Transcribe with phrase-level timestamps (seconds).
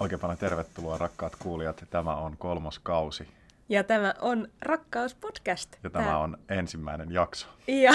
[0.00, 1.84] Oikein paljon tervetuloa rakkaat kuulijat.
[1.90, 3.28] Tämä on kolmos kausi
[3.68, 5.76] Ja tämä on Rakkauspodcast.
[5.82, 7.46] ja tämä on ensimmäinen jakso.
[7.66, 7.92] Ja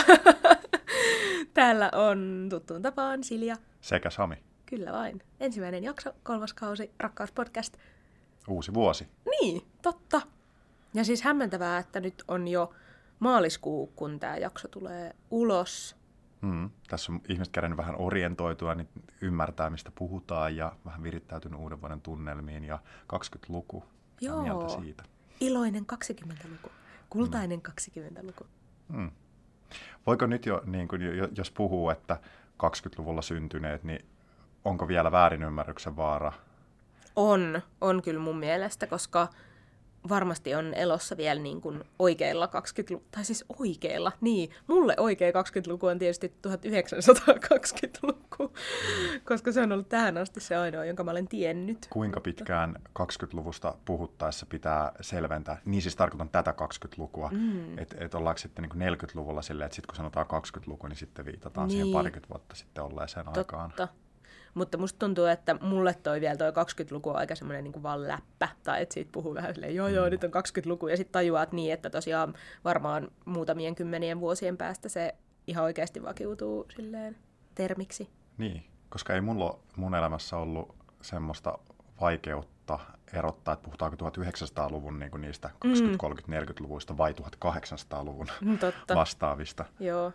[1.54, 3.55] täällä on tuttuun tapaan Silja.
[3.81, 4.36] Sekä Sami.
[4.65, 5.21] Kyllä vain.
[5.39, 7.78] Ensimmäinen jakso, kolmas kausi, Rakkauspodcast.
[8.47, 9.07] Uusi vuosi.
[9.29, 10.21] Niin, totta.
[10.93, 12.73] Ja siis hämmentävää, että nyt on jo
[13.20, 15.95] maaliskuu, kun tämä jakso tulee ulos.
[16.42, 16.70] Mm.
[16.87, 18.89] Tässä on ihmiset käynyt vähän orientoitua, niin
[19.23, 22.79] ymmärtää mistä puhutaan ja vähän virittäytynyt uuden vuoden tunnelmiin ja
[23.14, 23.83] 20-luku.
[24.21, 24.41] Mitä Joo.
[24.41, 25.04] mieltä siitä?
[25.39, 26.69] Iloinen 20-luku.
[27.09, 28.45] Kultainen 20-luku.
[28.89, 29.11] Mm.
[30.07, 32.19] Voiko nyt jo, niin kuin, jo- jos puhuu, että
[32.64, 34.05] 20-luvulla syntyneet, niin
[34.66, 36.33] onko vielä väärinymmärryksen vaara?
[37.16, 39.28] On, on kyllä mun mielestä, koska
[40.09, 45.88] varmasti on elossa vielä niin kuin oikeilla 20-luku, tai siis oikeilla, niin, mulle oikea 20-luku
[45.88, 48.54] on tietysti 1920-luku,
[49.23, 51.88] koska se on ollut tähän asti se ainoa, jonka mä olen tiennyt.
[51.90, 55.62] Kuinka pitkään 20-luvusta puhuttaessa pitää selventää?
[55.66, 57.30] Niin siis tarkoitan tätä 20-lukua.
[57.34, 57.78] Mm.
[57.78, 61.67] Että et ollaanko sitten niin 40-luvulla silleen, että sitten kun sanotaan 20-luku, niin sitten viitataan
[61.67, 61.76] niin.
[61.76, 63.73] siihen parikymmentä vuotta sitten olleeseen aikaan.
[64.54, 68.50] Mutta musta tuntuu, että mulle toi vielä toi 20-luku on aika semmoinen niin vaan läppä.
[68.64, 70.88] Tai että siitä puhuu vähän silleen, joo joo, nyt on 20-luku.
[70.88, 75.16] Ja sitten tajuat niin, että tosiaan varmaan muutamien kymmenien vuosien päästä se
[75.48, 77.16] ihan oikeasti vakiutuu silleen
[77.56, 78.10] termiksi.
[78.38, 81.58] Niin, koska ei mulla mun elämässä ollut semmoista
[82.02, 82.80] vaikeutta
[83.14, 88.95] erottaa, että puhutaanko 1900-luvun niin kuin niistä 20-, 30-, 40-luvuista vai 1800-luvun Mm, Totta.
[88.95, 89.66] vastaavista.
[89.80, 90.12] Joo.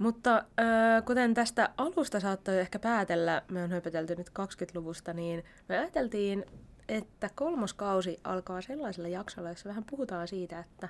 [0.00, 5.78] Mutta äh, kuten tästä alusta saattoi ehkä päätellä, me on höpötelty nyt 20-luvusta, niin me
[5.78, 6.44] ajateltiin,
[6.88, 10.88] että kolmoskausi alkaa sellaisella jaksolla, jossa vähän puhutaan siitä, että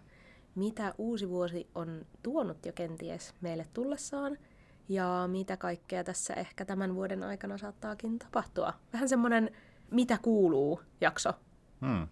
[0.54, 4.38] mitä uusi vuosi on tuonut jo kenties meille tullessaan,
[4.88, 8.72] ja mitä kaikkea tässä ehkä tämän vuoden aikana saattaakin tapahtua.
[8.92, 9.50] Vähän semmoinen
[9.90, 11.32] mitä kuuluu jakso.
[11.80, 12.08] Hmm.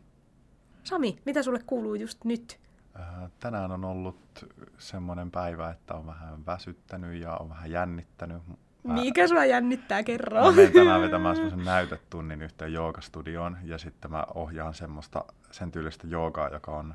[0.84, 2.60] Sami, mitä sulle kuuluu just nyt?
[2.98, 4.46] Äh, Tänään on ollut
[4.78, 8.42] semmoinen päivä, että on vähän väsyttänyt ja on vähän jännittänyt.
[8.84, 10.44] Mä, Mikä sua jännittää, kerro?
[10.44, 16.06] mä menen tänään vetämään semmoisen näytetunnin yhteen joogastudioon ja sitten mä ohjaan semmoista sen tyylistä
[16.06, 16.94] joogaa, joka on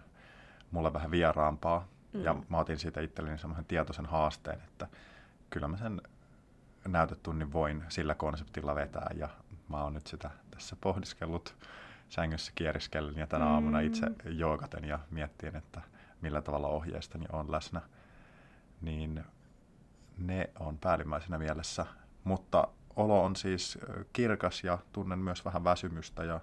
[0.72, 1.88] mulle vähän vieraampaa.
[2.13, 2.24] Mm.
[2.24, 4.88] Ja mä otin siitä itselleni semmoisen tietoisen haasteen, että
[5.50, 6.02] kyllä mä sen
[6.88, 9.30] näytetunnin voin sillä konseptilla vetää ja
[9.69, 11.56] mä oon nyt sitä tässä pohdiskellut
[12.13, 15.81] sängyssä kieriskellen ja tänä aamuna itse joogaten ja miettien, että
[16.22, 17.81] millä tavalla ohjeistani on läsnä,
[18.81, 19.24] niin
[20.18, 21.85] ne on päällimmäisenä mielessä.
[22.24, 23.78] Mutta olo on siis
[24.13, 26.40] kirkas ja tunnen myös vähän väsymystä ja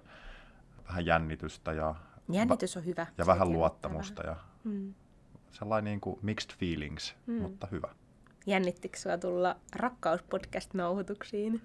[0.87, 1.95] vähän jännitystä ja,
[2.31, 3.07] Jännitys on hyvä.
[3.17, 4.93] ja Se vähän luottamusta ja Mm.
[5.51, 7.33] sellainen niin kuin mixed feelings, Mm.
[7.41, 7.87] mutta hyvä.
[8.45, 11.61] Jännittikö sua tulla rakkauspodcast-nauhoituksiin?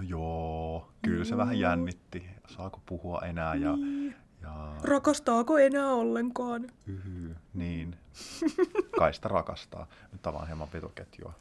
[0.00, 2.26] No joo, kyllä se vähän jännitti.
[2.48, 4.14] Saako puhua enää ja, Niin.
[4.42, 6.66] ja Rakastaako enää ollenkaan?
[6.86, 7.96] yhy, niin.
[8.98, 9.86] Kaista rakastaa.
[10.12, 11.32] Nyt avaan hieman petoketjua.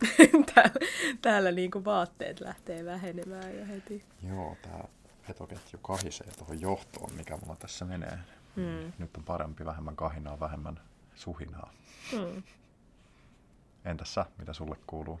[0.54, 0.74] täällä,
[1.22, 4.04] täällä niinku vaatteet lähtee vähenemään jo heti.
[4.28, 4.88] Joo, tää
[5.26, 8.18] petoketju kahisee tuohon johtoon, mikä mulla tässä menee.
[8.56, 8.92] Mm.
[8.98, 10.80] Nyt on parempi, vähemmän kahinaa, vähemmän
[11.14, 11.70] suhinaa.
[12.12, 12.42] Mm.
[13.84, 15.20] Entäs sä, mitä sulle kuuluu?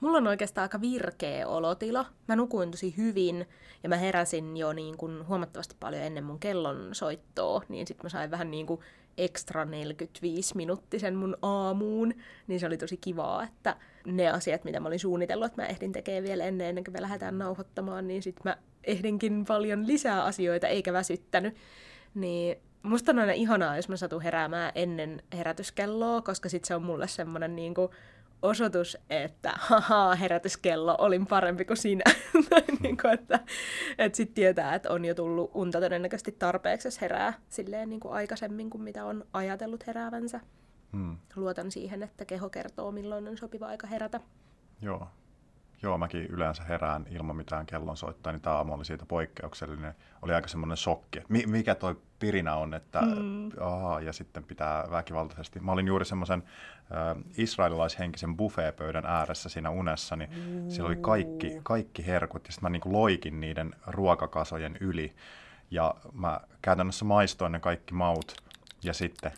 [0.00, 2.06] Mulla on oikeastaan aika virkeä olotila.
[2.28, 3.46] Mä nukuin tosi hyvin
[3.82, 8.08] ja mä heräsin jo niin kuin huomattavasti paljon ennen mun kellon soittoa, niin sit mä
[8.08, 8.80] sain vähän niin kuin
[9.18, 12.14] ekstra 45 minuuttisen mun aamuun,
[12.46, 15.92] niin se oli tosi kivaa, että ne asiat, mitä mä olin suunnitellut, että mä ehdin
[15.92, 20.68] tekemään vielä ennen, ennen kuin me lähdetään nauhoittamaan, niin sit mä ehdinkin paljon lisää asioita,
[20.68, 21.56] eikä väsyttänyt.
[22.14, 26.82] Niin musta on aina ihanaa, jos mä satun heräämään ennen herätyskelloa, koska sit se on
[26.82, 27.90] mulle semmonen niinku
[28.42, 32.04] osoitus, että haha, herätyskello, olin parempi kuin sinä.
[32.50, 33.40] tai niin kuin, että,
[33.98, 38.14] että sitten tietää, että on jo tullut unta todennäköisesti tarpeeksi, jos herää silleen niin kuin
[38.14, 40.40] aikaisemmin kuin mitä on ajatellut heräävänsä.
[40.92, 41.16] Hmm.
[41.36, 44.20] Luotan siihen, että keho kertoo, milloin on sopiva aika herätä.
[44.82, 45.08] Joo.
[45.82, 49.94] Joo, mäkin yleensä herään ilman mitään kellonsoittoa, niin tämä aamu oli siitä poikkeuksellinen.
[50.22, 53.50] Oli aika semmoinen shokki, että mi- mikä toi pirinä on, että mm.
[53.60, 55.60] aha, ja sitten pitää väkivaltaisesti.
[55.60, 56.42] Mä olin juuri semmoisen
[56.80, 60.30] äh, israelilaishenkisen buffeepöydän ääressä siinä unessa, niin
[60.68, 65.14] siellä oli kaikki, kaikki herkut, ja sitten mä niinku loikin niiden ruokakasojen yli.
[65.70, 68.36] Ja mä käytännössä maistoin ne kaikki maut,
[68.82, 69.32] ja sitten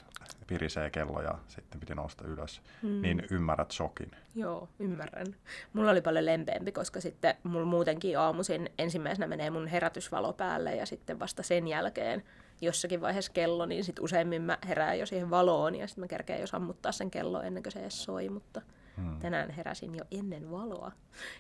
[0.53, 2.63] pirisee kello ja sitten piti nousta ylös.
[2.83, 3.03] Mm.
[3.03, 4.11] Niin ymmärrät shokin.
[4.35, 5.27] Joo, ymmärrän.
[5.73, 10.87] Mulla oli paljon lempeämpi, koska sitten mulla muutenkin aamuisin ensimmäisenä menee mun herätysvalo päälle ja
[10.87, 12.23] sitten vasta sen jälkeen
[12.61, 16.41] jossakin vaiheessa kello, niin sitten useimmin mä herään jo siihen valoon ja sitten mä kerkeen
[16.41, 18.63] jo sammuttaa sen kello ennen kuin se edes soi, mutta
[18.97, 19.19] Hmm.
[19.21, 20.93] Tänään heräsin jo ennen valoa.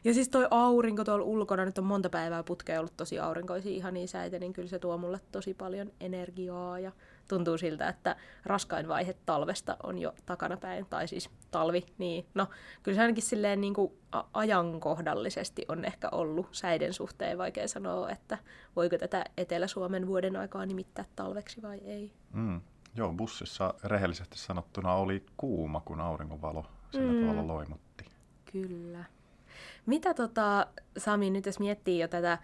[0.04, 3.94] Ja siis toi aurinko tuolla ulkona, nyt on monta päivää putkea ollut tosi aurinkoisia ihan
[3.94, 6.92] niin säitä, niin kyllä se tuo mulle tosi paljon energiaa ja
[7.28, 12.46] tuntuu siltä, että raskain vaihe talvesta on jo takanapäin, tai siis talvi, niin no
[12.82, 13.92] kyllä se ainakin silleen niin kuin
[14.32, 18.38] ajankohdallisesti on ehkä ollut säiden suhteen vaikea sanoa, että
[18.76, 22.12] voiko tätä Etelä-Suomen vuoden aikaa nimittää talveksi vai ei.
[22.32, 22.60] Mm.
[22.94, 27.20] Joo, bussissa rehellisesti sanottuna oli kuuma, kun auringonvalo sillä mm.
[27.20, 28.04] tavalla loimutti.
[28.52, 29.04] Kyllä.
[29.86, 30.66] Mitä tota,
[30.98, 32.38] Sami, nyt jos miettii jo tätä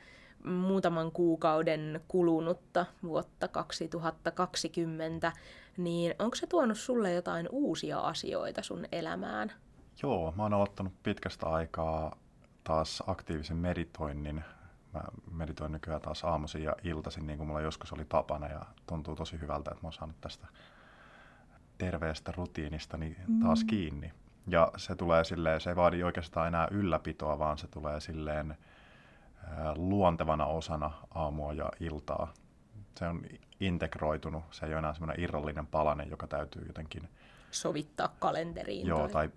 [0.44, 5.32] muutaman kuukauden kulunutta vuotta 2020,
[5.76, 9.52] niin onko se tuonut sulle jotain uusia asioita sun elämään?
[10.02, 12.16] Joo, mä oon aloittanut pitkästä aikaa
[12.64, 14.44] taas aktiivisen meditoinnin.
[14.94, 19.16] Mä meditoin nykyään taas aamuisin ja iltaisin, niin kuin mulla joskus oli tapana, ja tuntuu
[19.16, 20.46] tosi hyvältä, että mä oon saanut tästä
[21.78, 23.66] terveestä rutiinista niin taas mm.
[23.66, 24.12] kiinni.
[24.48, 28.56] Ja se tulee silleen, se ei vaadi oikeastaan enää ylläpitoa, vaan se tulee silleen
[29.76, 32.32] luontevana osana aamua ja iltaa.
[32.96, 33.22] Se on
[33.60, 37.08] integroitunut, se ei ole enää semmoinen irrallinen palanen, joka täytyy jotenkin
[37.50, 38.86] sovittaa kalenteriin.
[38.86, 39.30] Joo, tai, tai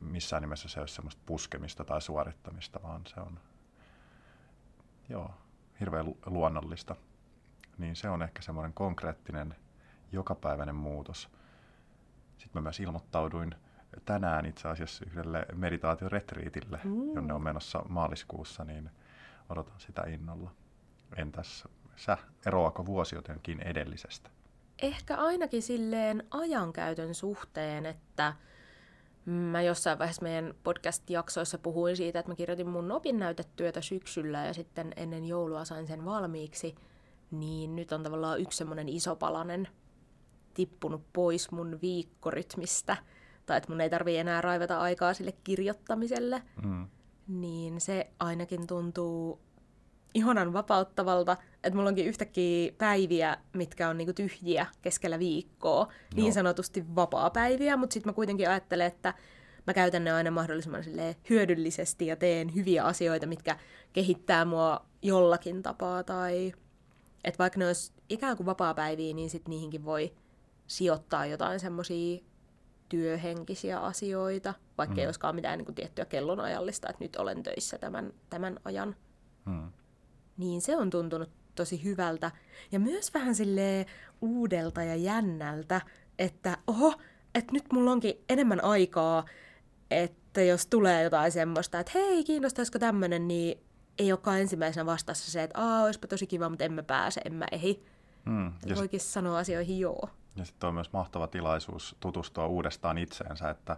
[0.00, 3.38] missään nimessä se ei ole semmoista puskemista tai suorittamista, vaan se on
[5.08, 5.30] joo,
[5.80, 6.96] hirveän luonnollista.
[7.78, 9.54] Niin se on ehkä semmoinen konkreettinen
[10.12, 11.28] jokapäiväinen muutos.
[12.38, 13.54] Sitten mä myös ilmoittauduin
[14.04, 17.14] tänään itse asiassa yhdelle meditaatioretriitille, mm.
[17.14, 18.90] jonne on menossa maaliskuussa, niin
[19.48, 20.50] odotan sitä innolla.
[21.16, 24.30] Entäs sä, eroako vuosi jotenkin edellisestä?
[24.82, 28.34] Ehkä ainakin silleen ajankäytön suhteen, että
[29.24, 34.92] Mä jossain vaiheessa meidän podcast-jaksoissa puhuin siitä, että mä kirjoitin mun opinnäytetyötä syksyllä ja sitten
[34.96, 36.74] ennen joulua sain sen valmiiksi.
[37.30, 39.68] Niin nyt on tavallaan yksi semmoinen iso palanen
[40.54, 42.96] tippunut pois mun viikkorytmistä.
[43.46, 46.42] Tai että mun ei tarvi enää raivata aikaa sille kirjoittamiselle.
[46.62, 46.86] Mm.
[47.28, 49.40] Niin se ainakin tuntuu
[50.14, 55.90] ihanan vapauttavalta, että mulla onkin yhtäkkiä päiviä, mitkä on niinku tyhjiä keskellä viikkoa, no.
[56.14, 59.14] niin sanotusti vapaa-päiviä, mutta sitten mä kuitenkin ajattelen, että
[59.66, 60.84] mä käytän ne aina mahdollisimman
[61.30, 63.56] hyödyllisesti ja teen hyviä asioita, mitkä
[63.92, 66.52] kehittää mua jollakin tapaa, tai
[67.24, 70.12] että vaikka ne olisi ikään kuin vapaa-päiviä, niin sitten niihinkin voi
[70.66, 72.20] sijoittaa jotain semmoisia
[72.92, 74.98] työhenkisiä asioita, vaikka mm.
[74.98, 78.96] ei olisikaan mitään niin kuin tiettyä kellonajallista, että nyt olen töissä tämän, tämän ajan.
[79.44, 79.72] Mm
[80.36, 82.30] niin se on tuntunut tosi hyvältä.
[82.72, 83.86] Ja myös vähän sille
[84.20, 85.80] uudelta ja jännältä,
[86.18, 86.94] että oho,
[87.34, 89.24] että nyt mulla onkin enemmän aikaa,
[89.90, 93.58] että jos tulee jotain semmoista, että hei, kiinnostaisiko tämmönen, niin
[93.98, 97.34] ei olekaan ensimmäisenä vastassa se, että aa, olisipa tosi kiva, mutta en mä pääse, en
[97.34, 97.84] mä ehi.
[98.26, 98.52] Hmm.
[98.66, 100.08] Ja voikin sanoa asioihin joo.
[100.36, 103.76] Ja sitten on myös mahtava tilaisuus tutustua uudestaan itseensä, että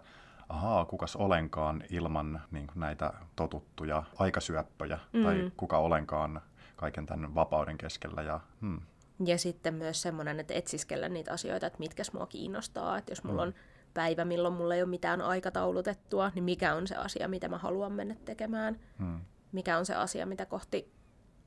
[0.49, 5.23] ahaa, kukas olenkaan ilman niin näitä totuttuja aikasyöppöjä, mm.
[5.23, 6.41] tai kuka olenkaan
[6.75, 8.21] kaiken tämän vapauden keskellä.
[8.21, 8.81] Ja, hmm.
[9.25, 12.97] ja sitten myös semmoinen, että etsiskellä niitä asioita, että mitkä mua kiinnostaa.
[12.97, 13.47] Että jos mulla hmm.
[13.47, 13.55] on
[13.93, 17.91] päivä, milloin mulla ei ole mitään aikataulutettua, niin mikä on se asia, mitä mä haluan
[17.91, 18.79] mennä tekemään.
[18.99, 19.21] Hmm.
[19.51, 20.91] Mikä on se asia, mitä kohti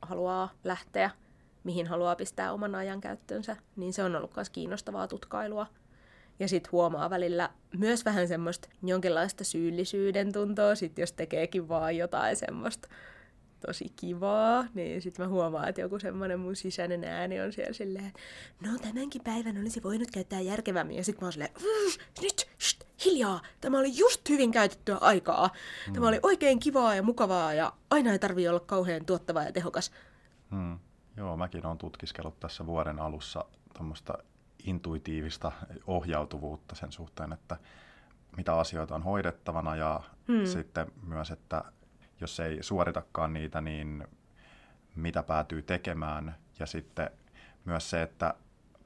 [0.02, 1.10] haluaa lähteä,
[1.68, 3.56] mihin haluaa pistää oman ajan käyttöönsä.
[3.76, 5.66] Niin se on ollut myös kiinnostavaa tutkailua.
[6.38, 12.36] Ja sitten huomaa välillä myös vähän semmoista jonkinlaista syyllisyyden tuntoa, sit jos tekeekin vaan jotain
[12.36, 12.88] semmoista
[13.66, 18.12] tosi kivaa, niin sitten mä huomaan, että joku semmoinen mun sisäinen ääni on siellä silleen,
[18.62, 20.96] no tämänkin päivän olisi voinut käyttää järkevämmin.
[20.96, 21.52] Ja sitten mä oon silleen,
[22.22, 25.50] nyt, shht, hiljaa, tämä oli just hyvin käytettyä aikaa.
[25.86, 25.92] Mm.
[25.92, 29.92] Tämä oli oikein kivaa ja mukavaa ja aina ei tarvi olla kauhean tuottava ja tehokas.
[30.50, 30.78] Hmm.
[31.18, 33.44] Joo, mäkin olen tutkiskellut tässä vuoden alussa
[33.74, 34.18] tuommoista
[34.64, 35.52] intuitiivista
[35.86, 37.56] ohjautuvuutta sen suhteen, että
[38.36, 40.46] mitä asioita on hoidettavana ja hmm.
[40.46, 41.64] sitten myös, että
[42.20, 44.08] jos ei suoritakaan niitä, niin
[44.96, 46.36] mitä päätyy tekemään.
[46.58, 47.10] Ja sitten
[47.64, 48.34] myös se, että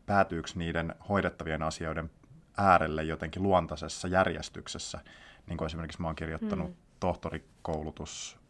[0.06, 2.10] päätyykö niiden hoidettavien asioiden
[2.56, 5.00] äärelle jotenkin luontaisessa järjestyksessä.
[5.46, 6.76] Niin kuin esimerkiksi mä oon kirjoittanut mm.
[7.00, 8.41] tohtorikoulutus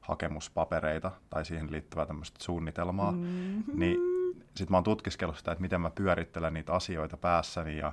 [0.00, 3.62] hakemuspapereita tai siihen liittyvää tämmöistä suunnitelmaa, mm-hmm.
[3.74, 3.98] niin
[4.54, 7.92] sitten mä oon tutkiskellut sitä, että miten mä pyörittelen niitä asioita päässäni ja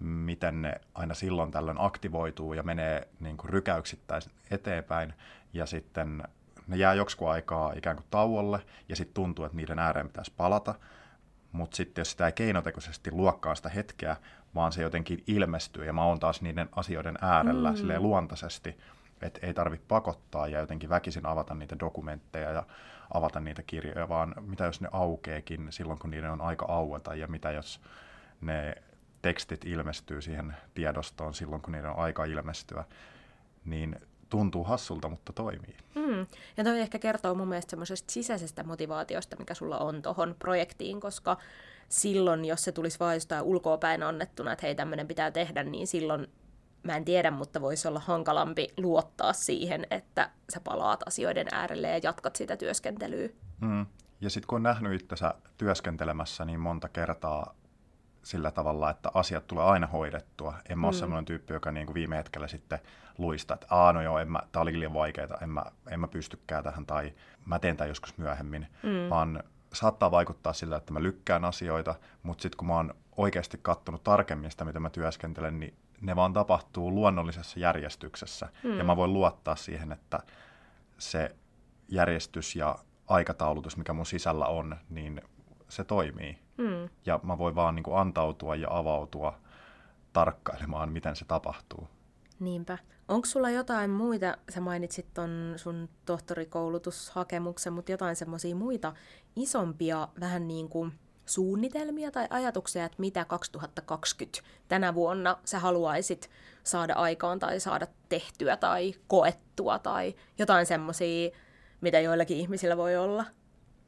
[0.00, 5.14] miten ne aina silloin tällöin aktivoituu ja menee niin kuin rykäyksittäin eteenpäin
[5.52, 6.22] ja sitten
[6.66, 10.74] ne jää joksikin aikaa ikään kuin tauolle ja sitten tuntuu, että niiden ääreen pitäisi palata,
[11.52, 14.16] mutta sitten jos sitä ei keinotekoisesti luokkaa sitä hetkeä,
[14.54, 18.02] vaan se jotenkin ilmestyy ja mä oon taas niiden asioiden äärellä mm.
[18.02, 18.78] luontaisesti,
[19.22, 22.66] että ei tarvitse pakottaa ja jotenkin väkisin avata niitä dokumentteja ja
[23.14, 27.26] avata niitä kirjoja, vaan mitä jos ne aukeekin silloin, kun niiden on aika aueta ja
[27.26, 27.80] mitä jos
[28.40, 28.74] ne
[29.22, 32.84] tekstit ilmestyy siihen tiedostoon silloin, kun niiden on aika ilmestyä,
[33.64, 33.96] niin
[34.28, 35.76] tuntuu hassulta, mutta toimii.
[35.94, 36.26] Mm.
[36.56, 41.36] Ja toi ehkä kertoo mun mielestä semmoisesta sisäisestä motivaatiosta, mikä sulla on tuohon projektiin, koska
[41.88, 46.26] silloin, jos se tulisi vain jostain ulkoopäin annettuna, että hei, tämmöinen pitää tehdä, niin silloin
[46.82, 52.00] mä en tiedä, mutta voisi olla hankalampi luottaa siihen, että sä palaat asioiden äärelle ja
[52.02, 53.28] jatkat sitä työskentelyä.
[53.60, 53.86] Mm.
[54.20, 57.54] Ja sitten kun on nähnyt itsensä työskentelemässä niin monta kertaa
[58.22, 60.54] sillä tavalla, että asiat tulee aina hoidettua.
[60.68, 60.84] En mä mm.
[60.84, 62.78] ole sellainen tyyppi, joka niin kuin viime hetkellä sitten
[63.18, 66.08] luista, että aah no joo, en mä, tää oli liian vaikeaa, en mä, en mä
[66.08, 67.14] pystykään tähän tai
[67.46, 69.10] mä teen tämän joskus myöhemmin, mm.
[69.10, 74.04] vaan saattaa vaikuttaa sillä, että mä lykkään asioita, mutta sitten kun mä oon oikeasti kattonut
[74.04, 78.48] tarkemmin sitä, mitä mä työskentelen, niin ne vaan tapahtuu luonnollisessa järjestyksessä.
[78.64, 78.78] Mm.
[78.78, 80.20] Ja mä voin luottaa siihen, että
[80.98, 81.36] se
[81.88, 85.22] järjestys ja aikataulutus, mikä mun sisällä on, niin
[85.68, 86.38] se toimii.
[86.56, 86.88] Mm.
[87.06, 89.38] Ja mä voin vaan niin kuin antautua ja avautua
[90.12, 91.88] tarkkailemaan, miten se tapahtuu.
[92.40, 92.78] Niinpä.
[93.08, 98.92] Onko sulla jotain muita, sä mainitsit ton sun tohtorikoulutushakemuksen, mutta jotain semmoisia muita
[99.36, 100.92] isompia vähän niin kuin
[101.30, 106.30] suunnitelmia tai ajatuksia, että mitä 2020 tänä vuonna sä haluaisit
[106.64, 111.30] saada aikaan tai saada tehtyä tai koettua tai jotain semmoisia,
[111.80, 113.24] mitä joillakin ihmisillä voi olla?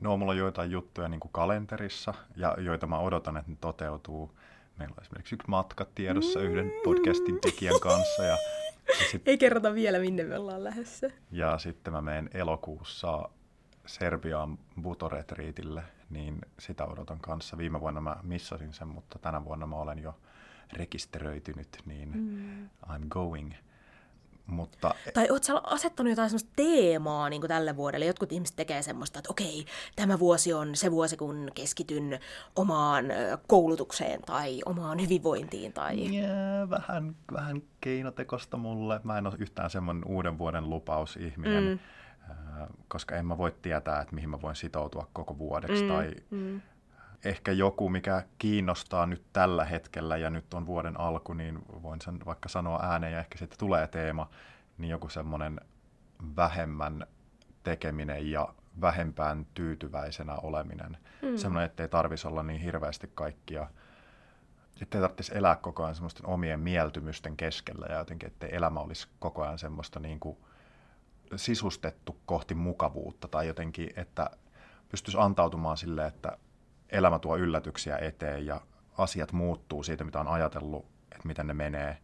[0.01, 4.31] No, mulla on joitain juttuja niin kuin kalenterissa, ja joita mä odotan, että ne toteutuu.
[4.79, 6.45] Meillä on esimerkiksi yksi matka tiedossa mm.
[6.45, 8.23] yhden podcastin tekijän kanssa.
[8.23, 8.37] Ja,
[8.89, 11.11] ja sit, Ei kerrota vielä, minne me ollaan lähdössä.
[11.31, 13.29] Ja sitten mä menen elokuussa
[13.87, 15.83] Serbiaan Butoretriitille,
[16.13, 17.59] niin sitä odotan kanssa.
[17.59, 20.15] Viime vuonna mä missasin sen, mutta tänä vuonna mä olen jo
[20.73, 22.69] rekisteröitynyt, niin mm.
[22.87, 23.53] I'm going–
[24.47, 24.95] mutta...
[25.15, 28.07] Tai oot sä asettanut jotain semmoista teemaa niin tälle vuodelle?
[28.07, 29.67] Jotkut ihmiset tekee semmoista, että okei,
[29.97, 32.21] tämä vuosi on se vuosi, kun keskityn
[32.57, 33.05] omaan
[33.47, 35.73] koulutukseen tai omaan hyvinvointiin.
[35.73, 36.17] Tai...
[36.17, 39.01] Yeah, vähän, vähän keinotekosta mulle.
[39.05, 41.79] Mä en ole yhtään semmoinen uuden vuoden lupausihminen, mm.
[42.89, 45.83] Koska en mä voi tietää, että mihin mä voin sitoutua koko vuodeksi.
[45.83, 45.89] Mm.
[45.89, 46.61] Tai mm.
[47.25, 52.19] ehkä joku, mikä kiinnostaa nyt tällä hetkellä ja nyt on vuoden alku, niin voin sen
[52.27, 54.31] vaikka sanoa ääneen ja ehkä sitten tulee teema,
[54.79, 55.61] niin joku semmoinen
[56.37, 57.07] vähemmän
[57.63, 60.99] tekeminen ja vähempään tyytyväisenä oleminen.
[61.23, 61.37] Mm.
[61.37, 63.67] Semmoinen, ettei tarvitsisi olla niin hirveästi kaikkia,
[64.83, 69.43] ettei tarvitsisi elää koko ajan semmoisten omien mieltymysten keskellä ja jotenkin, ettei elämä olisi koko
[69.43, 70.39] ajan semmoista niin kuin
[71.37, 74.31] sisustettu kohti mukavuutta tai jotenkin, että
[74.89, 76.39] pystyisi antautumaan sille, että
[76.89, 78.61] elämä tuo yllätyksiä eteen ja
[78.99, 81.99] asiat muuttuu siitä, mitä on ajatellut, että miten ne menee,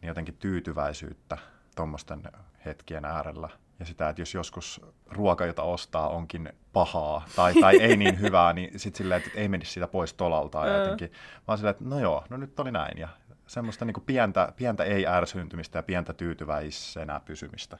[0.00, 1.38] niin jotenkin tyytyväisyyttä
[1.76, 2.22] tuommoisten
[2.64, 3.48] hetkien äärellä.
[3.78, 8.52] Ja sitä, että jos joskus ruoka, jota ostaa, onkin pahaa tai, tai ei niin hyvää,
[8.52, 10.66] niin sitten silleen, että ei menisi siitä pois tolalta.
[10.66, 11.12] Ja jotenkin,
[11.48, 12.98] vaan silleen, että no joo, no nyt oli näin.
[12.98, 13.08] Ja
[13.46, 17.78] semmoista niin pientä, pientä ei-ärsyntymistä ja pientä tyytyväisenä pysymistä.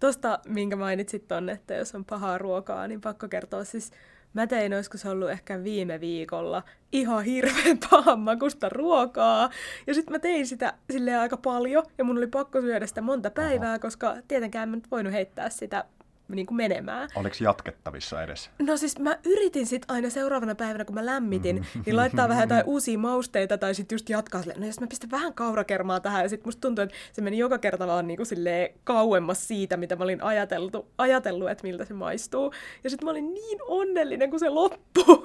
[0.00, 3.92] Tuosta, minkä mainitsit tonne, että jos on pahaa ruokaa, niin pakko kertoa siis
[4.32, 6.62] Mä tein, olisiko se ollut ehkä viime viikolla,
[6.92, 9.50] ihan hirveän pahan makusta ruokaa.
[9.86, 13.30] Ja sitten mä tein sitä sille aika paljon, ja mun oli pakko syödä sitä monta
[13.30, 13.78] päivää, Oho.
[13.78, 15.84] koska tietenkään mä nyt voinut heittää sitä
[16.28, 17.08] niin kuin menemään.
[17.14, 18.50] Oliko jatkettavissa edes?
[18.58, 21.82] No siis mä yritin sit aina seuraavana päivänä, kun mä lämmitin, mm-hmm.
[21.86, 25.10] niin laittaa vähän jotain uusia mausteita tai sitten just jatkaa silleen, no jos mä pistän
[25.10, 28.26] vähän kaurakermaa tähän ja sitten musta tuntuu, että se meni joka kerta vaan niin kuin
[28.26, 32.52] silleen kauemmas siitä, mitä mä olin ajateltu, ajatellut, että miltä se maistuu.
[32.84, 35.22] Ja sitten mä olin niin onnellinen, kun se loppuu.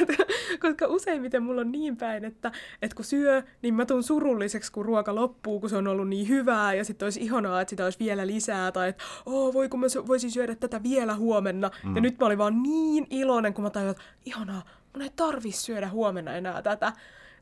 [0.62, 2.52] Koska useimmiten mulla on niin päin, että,
[2.82, 6.28] että kun syö, niin mä tuun surulliseksi, kun ruoka loppuu, kun se on ollut niin
[6.28, 9.80] hyvää ja sitten olisi ihanaa, että sitä olisi vielä lisää tai että oh, voi kun
[9.80, 11.70] mä voisin syödä tätä vielä huomenna.
[11.84, 11.96] Mm.
[11.96, 14.62] Ja nyt mä olin vaan niin iloinen, kun mä tajuin, että ihanaa,
[14.94, 16.92] mun ei tarvi syödä huomenna enää tätä.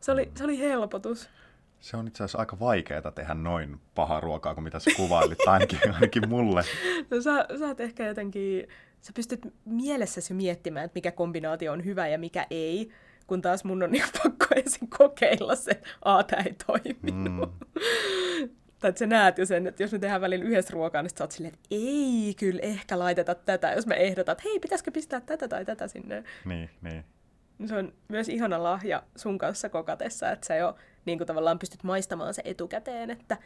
[0.01, 1.31] Se oli, se oli helpotus.
[1.81, 5.79] Se on itse asiassa aika vaikeaa tehdä noin paha ruokaa kuin mitä sä kuvailit, ainakin,
[5.95, 6.65] ainakin mulle.
[7.11, 8.69] No sä, sä oot ehkä jotenkin,
[9.01, 12.91] sä pystyt mielessäsi miettimään, että mikä kombinaatio on hyvä ja mikä ei,
[13.27, 17.51] kun taas mun on niin pakko ensin kokeilla se, että a, tämä ei toiminut.
[17.51, 17.67] Mm
[18.79, 21.25] tai että sä näet jo sen, että jos me tehdään välillä yhdessä ruokaa, niin sä
[21.25, 25.21] oot silleen, että ei kyllä ehkä laiteta tätä, jos me ehdotat, että hei, pitäisikö pistää
[25.21, 26.25] tätä tai tätä sinne.
[26.45, 27.05] Niin, niin.
[27.67, 31.85] Se on myös ihana lahja sun kanssa kokatessa, että sä jo niin kuin tavallaan pystyt
[31.85, 33.37] maistamaan se etukäteen, että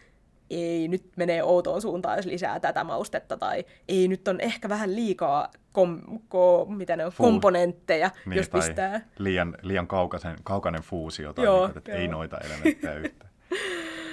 [0.50, 4.96] ei, nyt menee outoon suuntaan, jos lisää tätä maustetta, tai ei, nyt on ehkä vähän
[4.96, 7.26] liikaa kom, ko, mitä ne on, Fuu.
[7.26, 9.00] komponentteja, niin, jos pistää.
[9.18, 12.00] Liian, liian kaukaisen, kaukainen fuusio, tai Joo, niin, että joo.
[12.00, 13.26] ei noita elementtejä yhtä.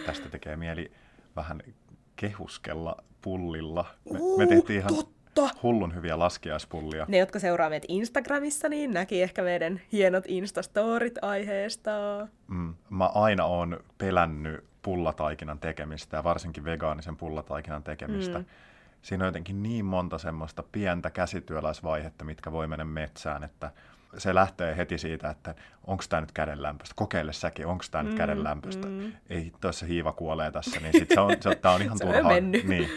[0.05, 0.91] Tästä tekee mieli
[1.39, 1.61] vähän
[2.15, 3.85] kehuskella pullilla.
[4.13, 5.59] Me, me tehtiin ihan totta.
[5.63, 7.05] hullun hyviä laskiaispullia.
[7.07, 11.91] Ne, jotka seuraa meitä Instagramissa, niin näki ehkä meidän hienot Instastorit aiheesta.
[12.47, 18.39] Mm, mä aina oon pelännyt pullataikinan tekemistä ja varsinkin vegaanisen pullataikinan tekemistä.
[18.39, 18.45] Mm.
[19.01, 23.71] Siinä on jotenkin niin monta semmoista pientä käsityöläisvaihetta, mitkä voi mennä metsään, että
[24.17, 25.55] se lähtee heti siitä, että
[25.87, 28.87] onko tämä nyt kädenlämpöistä, kokeile säkin, onko tämä nyt mm, kädenlämpöistä.
[28.87, 29.11] Mm.
[29.29, 32.31] Ei tuossa hiiva kuolee tässä, niin sit se on, se, tämä on ihan turhaa.
[32.39, 32.89] Niin,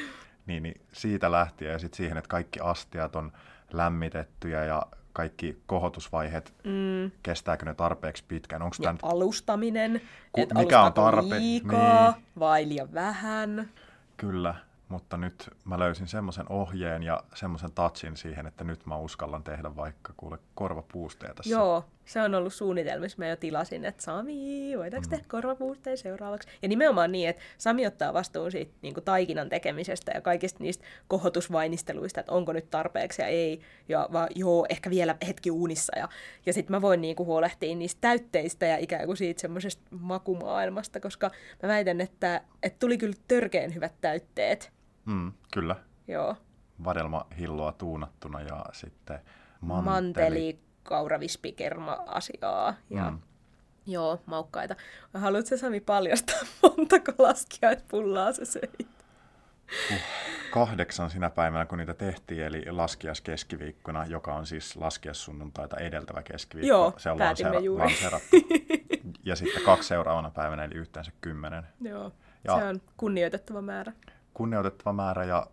[0.47, 3.33] niin, niin, siitä lähtien ja sitten siihen, että kaikki astiat on
[3.73, 7.11] lämmitettyjä ja kaikki kohotusvaiheet, mm.
[7.23, 8.62] kestääkö ne tarpeeksi pitkään?
[8.62, 8.99] Onko nyt...
[9.02, 10.00] alustaminen,
[10.33, 11.37] Ku, että mikä on tarpe...
[11.38, 12.25] liikaa niin.
[12.38, 13.69] vai liian vähän.
[14.16, 14.54] Kyllä,
[14.92, 19.76] mutta nyt mä löysin semmoisen ohjeen ja semmoisen touchin siihen, että nyt mä uskallan tehdä
[19.76, 21.50] vaikka kuule korvapuusteja tässä.
[21.50, 23.18] Joo, se on ollut suunnitelmissa.
[23.18, 25.11] Mä jo tilasin, että Sami, voidaanko mm.
[25.11, 26.49] tehdä korvapuusteja seuraavaksi?
[26.62, 30.84] Ja nimenomaan niin, että Sami ottaa vastuun siitä niin kuin taikinan tekemisestä ja kaikista niistä
[31.08, 33.61] kohotusvainisteluista, että onko nyt tarpeeksi ja ei.
[33.88, 35.99] Ja vaan joo, ehkä vielä hetki uunissa.
[35.99, 36.08] Ja,
[36.46, 41.00] ja sitten mä voin niin kuin huolehtia niistä täytteistä ja ikään kuin siitä semmoisesta makumaailmasta,
[41.00, 41.30] koska
[41.62, 44.72] mä väitän, että, että tuli kyllä törkeen hyvät täytteet
[45.04, 45.76] Mm, kyllä.
[46.09, 46.37] Joo.
[46.85, 49.21] Vadelmahilloa tuunattuna ja sitten
[49.61, 49.94] manteli.
[49.94, 53.18] Manteli, kauravispikerma-asiaa ja mm.
[53.87, 54.76] joo, maukkaita.
[55.14, 58.88] Haluatko Sami paljastaa, montako laskiaispullaa se söit?
[59.92, 59.99] Uh,
[60.50, 66.23] kahdeksan sinä päivänä, kun niitä tehtiin, eli laskias keskiviikkona, joka on siis laskias sunnuntaita edeltävä
[66.23, 66.68] keskiviikko.
[66.68, 67.85] Joo, se on lansera- juuri.
[67.85, 68.37] Lanserattu.
[69.25, 71.62] ja sitten kaksi seuraavana päivänä, eli yhteensä kymmenen.
[71.80, 72.12] Joo,
[72.44, 73.92] ja se on kunnioitettava määrä
[74.34, 75.46] kunnioitettava määrä ja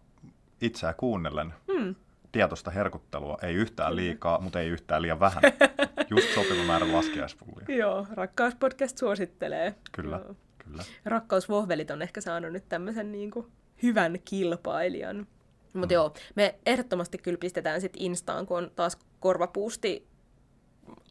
[0.62, 1.96] itseä kuunnellen hmm.
[2.32, 3.38] tietoista herkuttelua.
[3.42, 5.44] Ei yhtään liikaa, mutta ei yhtään liian vähän.
[6.10, 7.66] Just sopiva määrä laskiaispullia.
[7.78, 9.76] Joo, Rakkauspodcast suosittelee.
[9.92, 10.36] Kyllä, Joo.
[10.58, 10.84] kyllä.
[11.06, 13.48] Rakkausvohvelit on ehkä saanut nyt tämmöisen niin kuin
[13.84, 15.28] hyvän kilpailijan.
[15.74, 15.94] Mutta hmm.
[15.94, 20.08] joo, me ehdottomasti kyllä pistetään sitten Instaan, kun on taas korvapuusti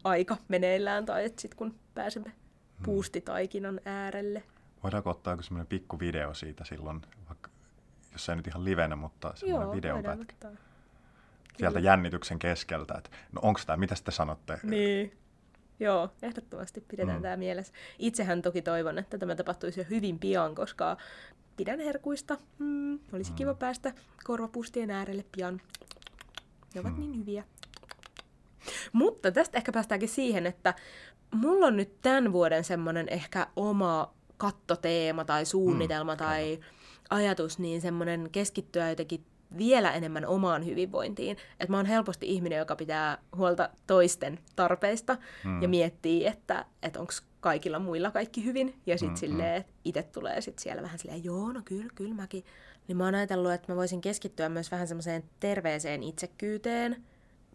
[0.04, 2.84] aika meneillään, tai sitten kun pääsemme hmm.
[2.84, 4.42] puustitaikinan äärelle.
[4.82, 7.50] Voidaanko ottaa joku semmoinen pikku video siitä silloin, vaikka
[8.18, 10.48] jos ei nyt ihan livenä, mutta semmoinen videopätkä.
[11.58, 14.60] Sieltä jännityksen keskeltä, että no onko tämä, mitä te sanotte?
[14.62, 15.18] Niin.
[15.80, 17.22] Joo, ehdottomasti pidetään mm.
[17.22, 17.72] tämä mielessä.
[17.98, 20.96] Itsehän toki toivon, että tämä tapahtuisi jo hyvin pian, koska
[21.56, 22.36] pidän herkuista.
[22.58, 23.36] Mm, olisi mm.
[23.36, 23.92] kiva päästä
[24.24, 25.60] korvapustien äärelle pian.
[26.74, 27.00] Ne ovat mm.
[27.00, 27.44] niin hyviä.
[28.92, 30.74] Mutta tästä ehkä päästäänkin siihen, että
[31.34, 36.56] mulla on nyt tämän vuoden semmoinen ehkä oma kattoteema tai suunnitelma mm, tai...
[36.56, 36.77] Kyllä
[37.10, 39.24] ajatus, niin semmoinen keskittyä jotenkin
[39.58, 41.36] vielä enemmän omaan hyvinvointiin.
[41.60, 45.62] Että mä oon helposti ihminen, joka pitää huolta toisten tarpeista mm.
[45.62, 48.74] ja miettii, että, että onko kaikilla muilla kaikki hyvin.
[48.86, 52.14] Ja sitten mm, silleen, että itse tulee sitten siellä vähän silleen, joo, no kyllä, kyllä
[52.14, 52.44] mäkin.
[52.88, 57.04] Niin mä oon ajatellut, että mä voisin keskittyä myös vähän semmoiseen terveeseen itsekyyteen.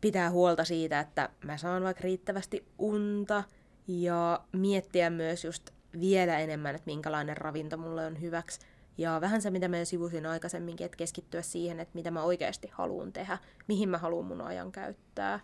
[0.02, 3.44] Pitää huolta siitä, että mä saan vaikka riittävästi unta
[3.88, 8.60] ja miettiä myös just vielä enemmän, että minkälainen ravinto mulle on hyväksi
[8.98, 12.70] ja vähän se, mitä mä jo sivusin aikaisemminkin, että keskittyä siihen, että mitä mä oikeasti
[12.72, 15.40] haluan tehdä, mihin mä haluan mun ajan käyttää.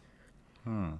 [0.65, 0.97] Hmm.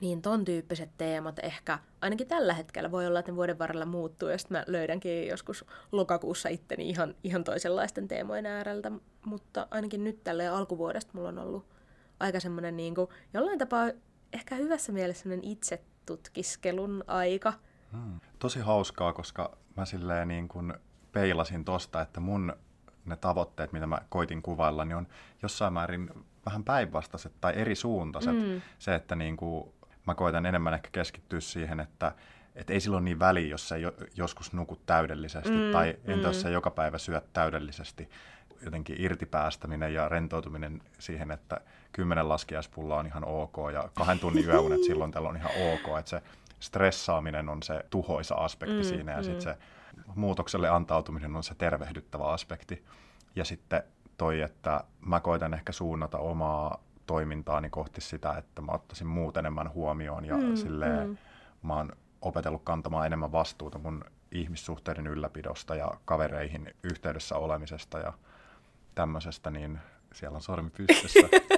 [0.00, 4.28] Niin ton tyyppiset teemat ehkä, ainakin tällä hetkellä voi olla, että ne vuoden varrella muuttuu,
[4.28, 8.92] ja sitten mä löydänkin joskus lokakuussa itteni ihan, ihan toisenlaisten teemojen ääreltä,
[9.24, 11.66] mutta ainakin nyt tälle alkuvuodesta mulla on ollut
[12.20, 13.90] aika semmoinen niin kuin, jollain tapaa
[14.32, 17.52] ehkä hyvässä mielessä semmoinen itse tutkiskelun aika.
[17.92, 18.20] Hmm.
[18.38, 20.74] Tosi hauskaa, koska mä silleen niin kuin
[21.12, 22.52] peilasin tosta, että mun
[23.04, 25.08] ne tavoitteet, mitä mä koitin kuvailla, niin on
[25.42, 26.10] jossain määrin
[26.46, 28.34] vähän päinvastaiset tai eri suuntaiset.
[28.34, 28.60] Mm.
[28.78, 29.72] Se, että niin kuin,
[30.06, 32.12] mä koitan enemmän ehkä keskittyä siihen, että
[32.54, 36.22] et ei silloin niin väliä, jos sä jo, joskus nukut täydellisesti mm, tai entä mm.
[36.22, 38.10] jos sä joka päivä syöt täydellisesti.
[38.64, 41.60] Jotenkin irtipäästäminen ja rentoutuminen siihen, että
[41.92, 45.98] kymmenen laskiaispulla on ihan ok ja kahden tunnin yöunet silloin tällä on ihan ok.
[45.98, 46.22] Että se
[46.60, 49.24] stressaaminen on se tuhoisa aspekti mm, siinä ja mm.
[49.24, 49.56] sitten se
[50.14, 52.84] muutokselle antautuminen on se tervehdyttävä aspekti.
[53.36, 53.82] Ja sitten
[54.16, 59.72] toi, että mä koitan ehkä suunnata omaa toimintaani kohti sitä, että mä ottaisin muut enemmän
[59.72, 61.16] huomioon ja mm, silleen mm.
[61.62, 61.92] mä oon
[62.22, 68.12] opetellut kantamaan enemmän vastuuta mun ihmissuhteiden ylläpidosta ja kavereihin yhteydessä olemisesta ja
[68.94, 69.78] tämmöisestä, niin
[70.14, 71.28] siellä on sormi pystyssä.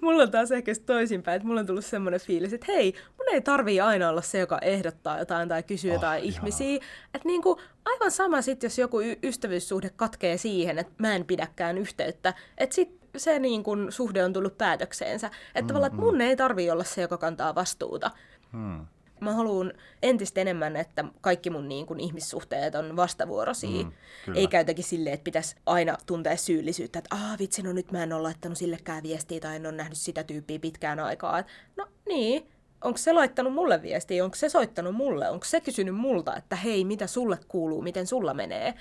[0.00, 3.40] mulla on taas ehkä toisinpäin, että mulla on tullut semmoinen fiilis, että hei, mun ei
[3.40, 6.38] tarvii aina olla se, joka ehdottaa jotain tai kysyy oh, jotain ihanaa.
[6.38, 6.76] ihmisiä.
[7.14, 11.78] Että niinku, aivan sama sitten, jos joku y- ystävyyssuhde katkee siihen, että mä en pidäkään
[11.78, 15.26] yhteyttä, että sit se niin kun, suhde on tullut päätökseensä.
[15.26, 16.20] Että mm, tavallaan, että mun mm.
[16.20, 18.10] ei tarvii olla se, joka kantaa vastuuta.
[18.52, 18.86] Hmm.
[19.24, 23.84] Mä haluan entistä enemmän, että kaikki mun niin kun, ihmissuhteet on vastavuoroisia.
[23.84, 23.92] Mm,
[24.34, 28.12] eikä jotenkin silleen, että pitäisi aina tuntea syyllisyyttä, että aah vitsi, no nyt mä en
[28.12, 31.38] ole laittanut sillekään viestiä tai en ole nähnyt sitä tyyppiä pitkään aikaa.
[31.38, 32.48] Et, no niin,
[32.84, 36.84] onko se laittanut mulle viestiä, onko se soittanut mulle, onko se kysynyt multa, että hei,
[36.84, 38.74] mitä sulle kuuluu, miten sulla menee.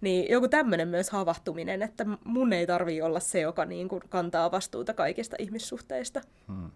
[0.00, 4.50] Niin joku tämmöinen myös havahtuminen, että mun ei tarvii olla se, joka niin kuin kantaa
[4.50, 6.20] vastuuta kaikista ihmissuhteista.
[6.48, 6.70] Hmm.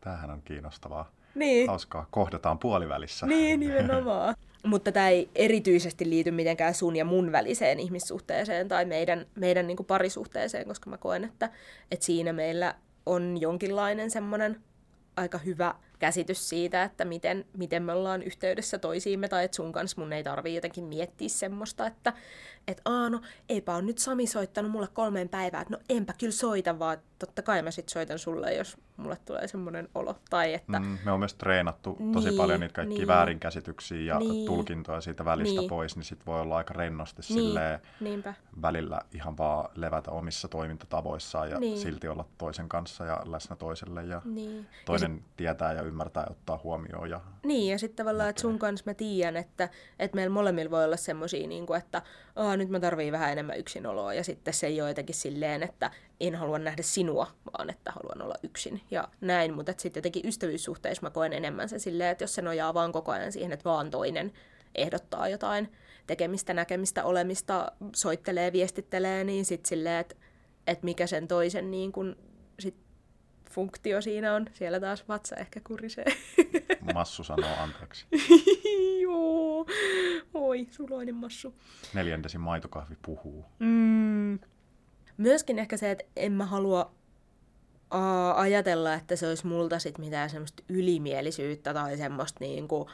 [0.00, 1.10] Tämähän on kiinnostavaa.
[1.34, 1.68] Niin.
[1.68, 3.26] Hauskaa, kohdataan puolivälissä.
[3.26, 4.34] Niin, nimenomaan.
[4.66, 9.76] Mutta tämä ei erityisesti liity mitenkään sun ja mun väliseen ihmissuhteeseen tai meidän, meidän niin
[9.76, 11.50] kuin parisuhteeseen, koska mä koen, että,
[11.90, 12.74] että siinä meillä
[13.06, 14.60] on jonkinlainen semmoinen
[15.16, 20.00] aika hyvä käsitys siitä, että miten, miten me ollaan yhteydessä toisiimme, tai että sun kanssa
[20.00, 22.12] mun ei tarvii jotenkin miettiä semmoista, että
[22.68, 26.32] et, Aa, no eipä on nyt Sami soittanut mulle kolmeen päivään, että no enpä kyllä
[26.32, 30.16] soita, vaan totta kai mä sit soitan sulle, jos mulle tulee semmoinen olo.
[30.30, 30.80] Tai että...
[30.80, 35.02] Mm, me on myös treenattu tosi niin, paljon niitä kaikkia niin, väärinkäsityksiä ja niin, niin,
[35.02, 38.34] siitä välistä niin, pois, niin sit voi olla aika rennosti niin, silleen niinpä.
[38.62, 41.78] välillä ihan vaan levätä omissa toimintatavoissaan ja niin.
[41.78, 44.66] silti olla toisen kanssa ja läsnä toiselle ja niin.
[44.84, 45.36] toinen ja sit...
[45.36, 47.10] tietää ja ymmärtää ja ottaa huomioon.
[47.10, 50.84] Ja niin, ja sitten tavallaan, että sun kanssa mä tiedän, että, että meillä molemmilla voi
[50.84, 52.02] olla semmoisia, niin kuin, että
[52.56, 55.90] nyt mä tarviin vähän enemmän yksinoloa, ja sitten se ei ole jotenkin silleen, että
[56.28, 61.06] en halua nähdä sinua, vaan että haluan olla yksin ja näin, mutta sitten jotenkin ystävyyssuhteissa
[61.06, 63.90] mä koen enemmän se silleen, että jos se nojaa vaan koko ajan siihen, että vaan
[63.90, 64.32] toinen
[64.74, 65.72] ehdottaa jotain
[66.06, 70.14] tekemistä, näkemistä, olemista, soittelee, viestittelee, niin sitten silleen, että,
[70.66, 72.16] että mikä sen toisen niin kun,
[72.58, 72.76] sit
[73.52, 74.46] funktio siinä on.
[74.52, 76.04] Siellä taas vatsa ehkä kurisee.
[76.94, 78.06] Massu sanoo anteeksi.
[79.02, 79.66] Joo.
[80.34, 81.54] Oi, suloinen massu.
[81.94, 83.44] Neljändesin maitokahvi puhuu.
[83.58, 84.38] Mm.
[85.22, 86.92] Myöskin ehkä se, että en mä halua
[87.94, 92.90] uh, ajatella, että se olisi multa sit mitään semmoista ylimielisyyttä tai semmoista niinku,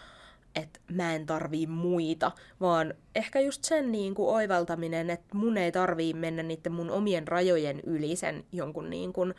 [0.54, 5.72] että mä en tarvii muita, vaan ehkä just sen niin kuin oivaltaminen, että mun ei
[5.72, 9.34] tarvii mennä niiden mun omien rajojen yli sen jonkun niin kuin,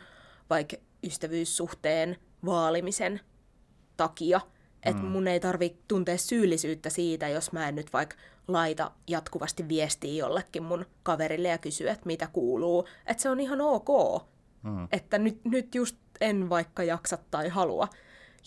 [0.50, 3.20] vaikka ystävyyssuhteen vaalimisen
[3.96, 4.40] takia.
[4.82, 5.08] Että mm.
[5.08, 8.16] mun ei tarvi tuntea syyllisyyttä siitä, jos mä en nyt vaikka
[8.52, 12.88] laita jatkuvasti viestiä jollekin mun kaverille ja kysyä, että mitä kuuluu.
[13.06, 13.88] Että se on ihan ok.
[14.62, 14.88] Mm.
[14.92, 17.88] Että nyt, nyt just en vaikka jaksa tai halua.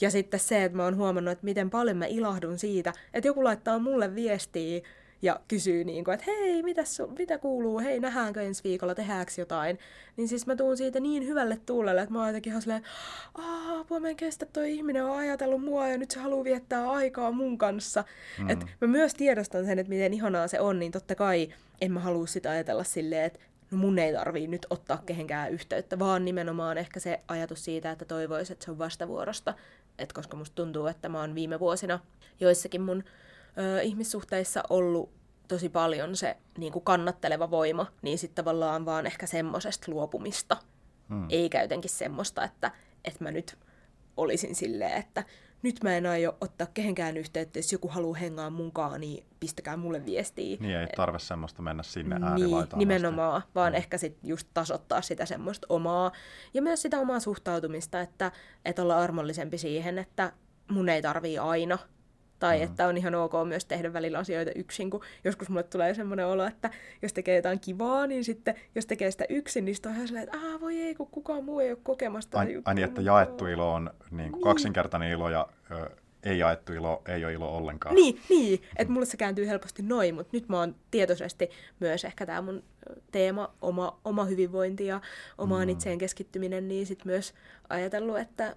[0.01, 3.43] Ja sitten se, että mä oon huomannut, että miten paljon mä ilahdun siitä, että joku
[3.43, 4.81] laittaa mulle viestiä
[5.23, 9.31] ja kysyy niin kuin, että hei, mitä, su- mitä kuuluu, hei, nähdäänkö ensi viikolla, tehdäänkö
[9.37, 9.79] jotain.
[10.17, 12.83] Niin siis mä tuun siitä niin hyvälle tuulelle, että mä oon jotenkin ihan silleen,
[13.79, 17.31] apua, mä en kestä, toi ihminen on ajatellut mua ja nyt se haluaa viettää aikaa
[17.31, 18.03] mun kanssa.
[18.39, 18.49] Mm.
[18.49, 21.99] Et mä myös tiedostan sen, että miten ihanaa se on, niin totta kai en mä
[21.99, 23.39] halua sitä ajatella silleen, että
[23.71, 28.05] no mun ei tarvii nyt ottaa kehenkään yhteyttä, vaan nimenomaan ehkä se ajatus siitä, että
[28.05, 29.53] toivoisi, että se on vastavuorosta.
[29.99, 31.99] Et koska musta tuntuu, että mä oon viime vuosina
[32.39, 33.03] joissakin mun
[33.57, 35.09] ö, ihmissuhteissa ollut
[35.47, 40.57] tosi paljon se niin kuin kannatteleva voima, niin sitten tavallaan vaan ehkä semmosesta luopumista.
[41.09, 41.25] Hmm.
[41.29, 42.71] Eikä jotenkin semmoista, että,
[43.05, 43.57] että mä nyt
[44.17, 45.23] olisin silleen, että
[45.63, 50.05] nyt mä en aio ottaa kehenkään yhteyttä, jos joku haluaa hengaa munkaan, niin pistäkää mulle
[50.05, 50.57] viestiä.
[50.59, 53.51] Niin, ei tarve semmoista mennä sinne niin, nimenomaan, asti.
[53.55, 53.75] vaan mm.
[53.75, 56.11] ehkä sit just tasoittaa sitä semmoista omaa,
[56.53, 58.31] ja myös sitä omaa suhtautumista, että,
[58.65, 60.31] että olla armollisempi siihen, että
[60.71, 61.77] mun ei tarvii aina
[62.43, 62.63] tai mm.
[62.63, 66.45] että on ihan ok myös tehdä välillä asioita yksin, kun joskus mulle tulee semmoinen olo,
[66.45, 66.69] että
[67.01, 70.23] jos tekee jotain kivaa, niin sitten jos tekee sitä yksin, niin sitten on ihan silleen,
[70.23, 72.39] että Aa, voi ei, kun kukaan muu ei ole kokemasta.
[72.39, 74.43] Ai, ai niin, että jaettu ilo on niin kuin niin.
[74.43, 75.89] kaksinkertainen ilo ja ö,
[76.23, 77.95] ei jaettu ilo ei ole ilo ollenkaan.
[77.95, 78.61] Niin, niin.
[78.75, 82.63] että mulle se kääntyy helposti noin, mutta nyt mä oon tietoisesti myös ehkä tämä mun
[83.11, 85.01] teema, oma, oma hyvinvointi ja
[85.37, 85.69] omaan mm.
[85.69, 87.33] itseen keskittyminen, niin sitten myös
[87.69, 88.55] ajatellut, että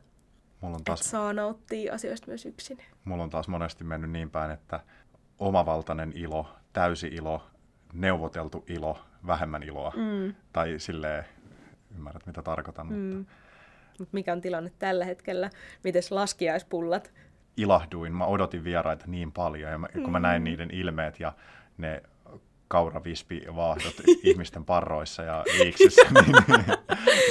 [0.66, 2.78] Mulla on taas, että saa nauttia asioista myös yksin.
[3.04, 4.80] Mulla on taas monesti mennyt niin päin, että
[5.38, 7.46] omavaltainen ilo, täysi ilo,
[7.92, 9.92] neuvoteltu ilo, vähemmän iloa.
[9.96, 10.34] Mm.
[10.52, 11.24] Tai silleen,
[11.96, 12.86] ymmärrät mitä tarkoitan.
[12.86, 13.16] Mm.
[13.16, 13.32] Mutta...
[13.98, 15.50] Mut mikä on tilanne tällä hetkellä?
[15.84, 17.12] Mites laskiaispullat?
[17.56, 18.14] Ilahduin.
[18.14, 19.72] Mä odotin vieraita niin paljon.
[19.72, 20.44] Ja mä, kun mä näin mm.
[20.44, 21.32] niiden ilmeet ja
[21.78, 22.02] ne
[22.68, 26.64] kauravispivaahdot ihmisten parroissa ja liiksissä, niin, niin,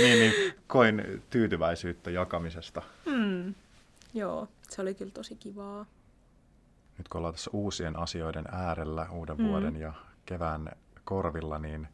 [0.02, 2.82] niin, niin koin tyytyväisyyttä jakamisesta.
[3.06, 3.54] Mm.
[4.14, 5.86] Joo, se oli kyllä tosi kivaa.
[6.98, 9.48] Nyt kun ollaan tässä uusien asioiden äärellä uuden mm.
[9.48, 9.94] vuoden ja
[10.26, 10.72] kevään
[11.04, 11.88] korvilla, niin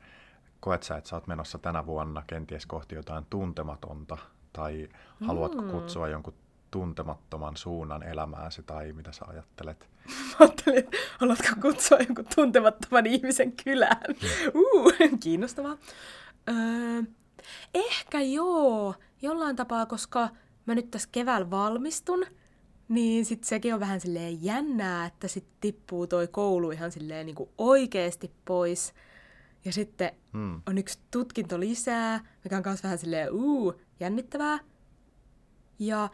[0.59, 4.17] koet sä, että sä oot menossa tänä vuonna kenties kohti jotain tuntematonta,
[4.53, 4.89] tai
[5.27, 5.71] haluatko mm.
[5.71, 6.33] kutsua jonkun
[6.71, 9.89] tuntemattoman suunnan elämääsi, tai mitä sä ajattelet?
[10.29, 10.87] Mä ajattelin,
[11.19, 14.15] haluatko kutsua jonkun tuntemattoman ihmisen kylään.
[14.55, 15.77] Uh, kiinnostavaa.
[16.49, 17.03] Öö,
[17.73, 20.29] ehkä joo, jollain tapaa, koska
[20.65, 22.25] mä nyt tässä keväällä valmistun,
[22.89, 27.35] niin sit sekin on vähän silleen jännää, että sit tippuu toi koulu ihan silleen niin
[27.57, 28.93] oikeesti pois.
[29.65, 30.61] Ja sitten hmm.
[30.67, 34.59] on yksi tutkinto lisää, mikä on myös vähän silleen uu, jännittävää.
[35.79, 36.09] Ja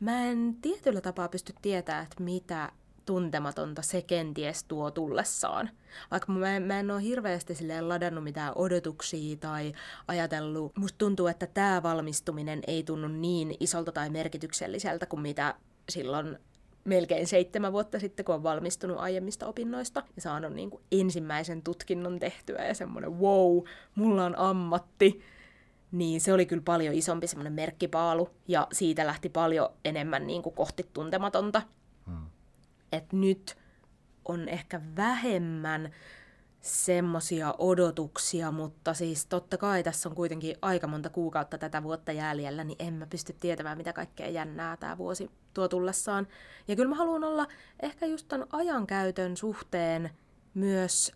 [0.00, 2.72] mä en tietyllä tapaa pysty tietämään, että mitä
[3.06, 5.70] tuntematonta se kenties tuo tullessaan.
[6.10, 9.72] Vaikka mä mä en ole hirveästi silleen ladannut mitään odotuksia tai
[10.08, 15.54] ajatellut, musta tuntuu, että tämä valmistuminen ei tunnu niin isolta tai merkitykselliseltä kuin mitä
[15.88, 16.38] silloin
[16.84, 22.18] melkein seitsemän vuotta sitten, kun on valmistunut aiemmista opinnoista ja saanut niin kuin ensimmäisen tutkinnon
[22.18, 23.62] tehtyä ja semmoinen wow,
[23.94, 25.22] mulla on ammatti.
[25.92, 30.54] Niin se oli kyllä paljon isompi semmoinen merkkipaalu ja siitä lähti paljon enemmän niin kuin
[30.54, 31.62] kohti tuntematonta.
[32.06, 32.26] Hmm.
[32.92, 33.56] Et nyt
[34.24, 35.90] on ehkä vähemmän
[36.60, 42.64] semmosia odotuksia, mutta siis totta kai tässä on kuitenkin aika monta kuukautta tätä vuotta jäljellä,
[42.64, 46.28] niin en mä pysty tietämään, mitä kaikkea jännää tämä vuosi tuo tullessaan.
[46.68, 47.46] Ja kyllä mä haluan olla
[47.82, 50.10] ehkä just ton ajankäytön suhteen
[50.54, 51.12] myös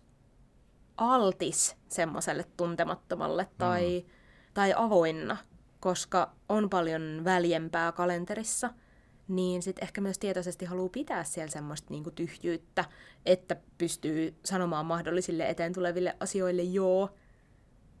[0.97, 4.14] altis semmoiselle tuntemattomalle tai, mm.
[4.55, 5.37] Tai avoinna,
[5.79, 8.73] koska on paljon väljempää kalenterissa–
[9.27, 12.85] niin sitten ehkä myös tietoisesti haluaa pitää siellä semmoista niinku tyhjyyttä,
[13.25, 17.15] että pystyy sanomaan mahdollisille eteen tuleville asioille joo.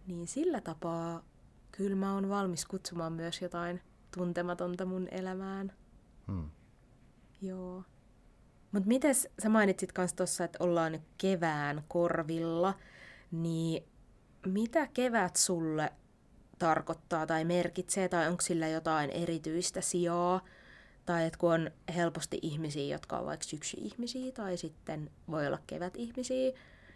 [0.07, 1.25] Niin sillä tapaa
[1.71, 3.81] kyllä mä oon valmis kutsumaan myös jotain
[4.17, 5.73] tuntematonta mun elämään.
[6.27, 6.49] Hmm.
[7.41, 7.83] Joo.
[8.71, 12.73] Mutta mites sä mainitsit kans tossa, että ollaan nyt kevään korvilla,
[13.31, 13.83] niin
[14.45, 15.93] mitä kevät sulle
[16.59, 20.41] tarkoittaa tai merkitsee, tai onko sillä jotain erityistä sijaa?
[21.05, 26.51] Tai että kun on helposti ihmisiä, jotka on vaikka syksy-ihmisiä, tai sitten voi olla kevät-ihmisiä,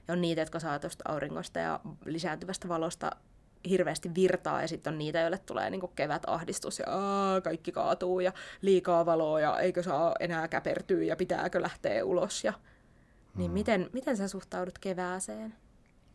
[0.08, 3.12] ja on niitä, jotka saa tuosta auringosta ja lisääntyvästä valosta
[3.70, 8.34] hirveästi virtaa, ja sitten on niitä, joille tulee niinku kevät-ahdistus, ja aa, kaikki kaatuu, ja
[8.62, 12.44] liikaa valoa, ja eikö saa enää käpertyä, ja pitääkö lähteä ulos.
[12.44, 12.54] Ja...
[13.36, 13.54] Niin hmm.
[13.54, 15.56] miten, miten sä suhtaudut kevääseen?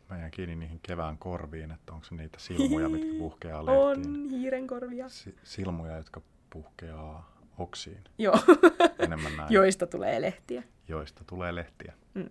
[0.09, 3.85] Mä jään kiinni niihin kevään korviin, että onko se niitä silmuja, mitkä puhkeaa lehtiin.
[3.85, 5.09] On hiiren korvia.
[5.09, 8.03] Si- silmuja, jotka puhkeaa oksiin.
[8.17, 8.35] Joo.
[8.99, 9.53] Enemmän näin.
[9.59, 10.63] Joista tulee lehtiä.
[10.87, 11.93] Joista tulee lehtiä.
[12.13, 12.29] Mm.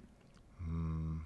[0.66, 1.20] Mm,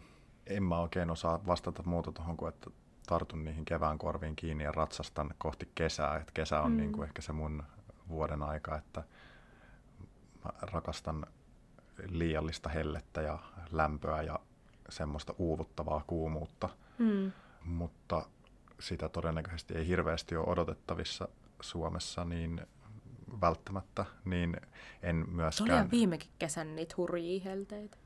[0.46, 2.70] en mä oikein osaa vastata muuta tuohon kuin, että
[3.06, 6.16] tartun niihin kevään korviin kiinni ja ratsastan kohti kesää.
[6.16, 6.76] Et kesä on mm.
[6.76, 7.62] niin kuin ehkä se mun
[8.08, 9.02] vuoden aika, että
[10.44, 11.26] mä rakastan
[12.08, 13.38] liiallista hellettä ja
[13.70, 14.38] lämpöä ja
[14.88, 16.68] semmoista uuvuttavaa kuumuutta.
[16.98, 17.32] Mm.
[17.64, 18.26] Mutta
[18.80, 21.28] sitä todennäköisesti ei hirveästi ole odotettavissa
[21.60, 22.60] Suomessa, niin
[23.40, 24.56] välttämättä, niin
[25.02, 25.80] en myöskään...
[25.80, 27.96] Oli viimekin kesän niitä hurjia helteitä.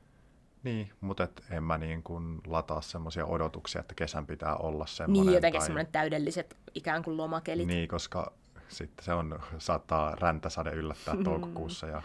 [0.63, 5.25] Niin, mutta et en mä niin kuin lataa semmoisia odotuksia, että kesän pitää olla semmoinen.
[5.25, 5.67] Niin, jotenkin tai...
[5.67, 7.67] semmoinen täydelliset ikään kuin lomakelit.
[7.67, 8.33] Niin, koska
[8.67, 11.23] sitten se on, saattaa räntäsade yllättää mm.
[11.23, 12.01] toukokuussa ja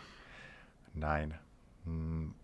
[0.94, 1.34] näin.
[1.84, 2.34] Mm,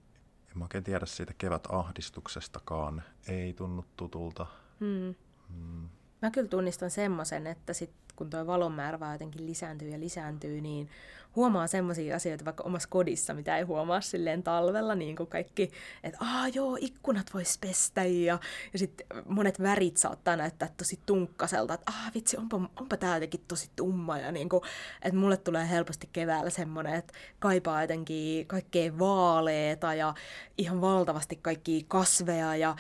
[0.54, 3.02] en mä oikein tiedä siitä kevätahdistuksestakaan.
[3.28, 4.46] Ei tunnu tutulta.
[4.80, 5.14] Mm.
[5.56, 5.88] Mm.
[6.22, 10.61] Mä kyllä tunnistan semmoisen, että sit kun tuo valon määrä vaan jotenkin lisääntyy ja lisääntyy,
[10.61, 10.88] niin
[11.37, 15.70] huomaa semmoisia asioita vaikka omassa kodissa, mitä ei huomaa silleen talvella, niin kuin kaikki,
[16.05, 18.38] että aa joo, ikkunat vois pestä ja,
[18.72, 23.44] ja sitten monet värit saattaa näyttää tosi tunkkaselta, että ah vitsi, onpa, onpa tää jotenkin
[23.48, 24.62] tosi tumma ja niin kuin,
[25.03, 30.14] että mulle tulee helposti keväällä semmoinen, että kaipaa jotenkin kaikkea vaaleeta ja
[30.59, 32.77] ihan valtavasti kaikki kasveja ja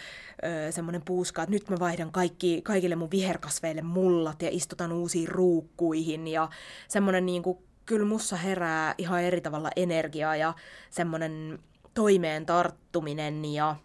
[0.70, 4.92] semmoinen puuska, että nyt mä vaihdan kaikki, kaikille mun viherkasveille mullat ja istutan
[5.24, 6.48] uusiin ruukkuihin ja
[6.88, 10.54] semmoinen niin kuin kyllä mussa herää ihan eri tavalla energiaa ja
[10.90, 11.58] semmoinen
[11.94, 13.76] toimeen tarttuminen ja,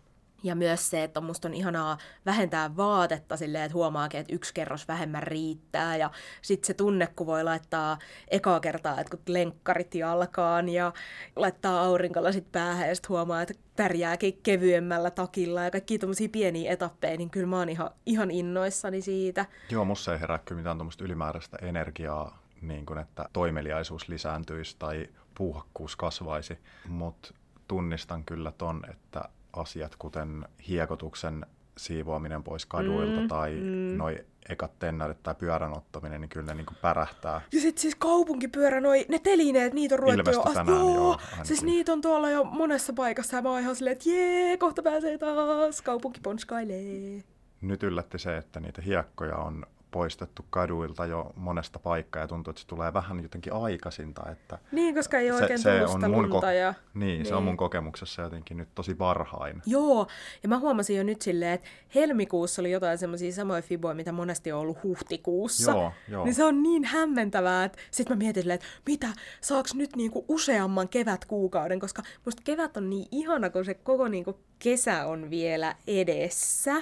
[0.43, 4.88] ja myös se, että musta on ihanaa vähentää vaatetta silleen, että huomaakin, että yksi kerros
[4.88, 7.97] vähemmän riittää ja sitten se tunne, kun voi laittaa
[8.28, 10.93] ekaa kertaa, että kun lenkkarit jalkaan ja
[11.36, 17.17] laittaa aurinkolasit päähän ja sitten huomaa, että pärjääkin kevyemmällä takilla ja kaikki tommosia pieniä etappeja,
[17.17, 19.45] niin kyllä mä oon ihan, ihan innoissani siitä.
[19.69, 25.08] Joo, musta ei herää kyllä mitään tuommoista ylimääräistä energiaa niin kuin, että toimeliaisuus lisääntyisi tai
[25.36, 27.34] puuhakkuus kasvaisi, mutta
[27.67, 31.45] tunnistan kyllä ton, että asiat kuten hiekotuksen
[31.78, 33.98] siivoaminen pois kaduilta mm, tai mm.
[33.98, 37.41] noi ekat tennarit tai pyörän ottaminen, niin kyllä ne niinku pärähtää.
[37.52, 40.41] Ja sitten siis kaupunkipyörä, noi, ne telineet, niitä on ruvettu jo...
[40.54, 43.91] Tänään, joo, joo siis niitä on tuolla jo monessa paikassa ja mä oon ihan silleen,
[43.91, 47.24] että jee, kohta pääsee taas, kaupunki ponskailee.
[47.62, 52.62] Nyt yllätti se, että niitä hiekkoja on poistettu kaduilta jo monesta paikkaa ja tuntuu, että
[52.62, 54.32] se tulee vähän jotenkin aikaisinta.
[54.32, 56.73] Että niin, koska ei ole oikein se, on mun ko- ja...
[56.93, 57.58] niin, niin, se on mun niin.
[57.58, 59.62] kokemuksessa jotenkin nyt tosi varhain.
[59.65, 60.08] Joo,
[60.43, 64.52] ja mä huomasin jo nyt silleen, että helmikuussa oli jotain semmoisia samoja fiboja, mitä monesti
[64.52, 65.71] on ollut huhtikuussa.
[65.71, 66.25] Joo, joo.
[66.25, 69.08] Niin se on niin hämmentävää, että sit mä mietin silleen, että mitä,
[69.41, 74.39] saaks nyt niinku useamman kevätkuukauden, koska musta kevät on niin ihana, kun se koko niinku
[74.60, 76.75] kesä on vielä edessä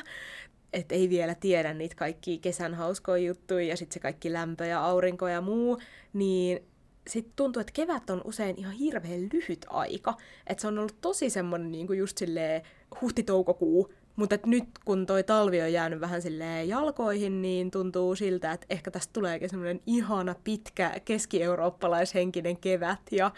[0.77, 4.85] että ei vielä tiedä niitä kaikki kesän hauskoja juttuja ja sitten se kaikki lämpö ja
[4.85, 5.79] aurinko ja muu,
[6.13, 6.59] niin
[7.07, 10.13] sitten tuntuu, että kevät on usein ihan hirveän lyhyt aika.
[10.47, 12.61] Että se on ollut tosi semmoinen niin kuin just silleen
[13.01, 18.67] huhti-toukokuu, mutta nyt kun toi talvi on jäänyt vähän silleen jalkoihin, niin tuntuu siltä, että
[18.69, 22.99] ehkä tästä tuleekin semmoinen ihana pitkä keski-eurooppalaishenkinen kevät.
[23.11, 23.31] Ja